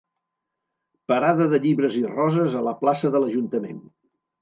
Parada 1.13 1.47
de 1.53 1.61
llibres 1.67 1.99
i 2.01 2.03
roses 2.09 2.59
a 2.63 2.67
la 2.71 2.77
plaça 2.83 3.15
de 3.17 3.25
l'ajuntament. 3.27 3.83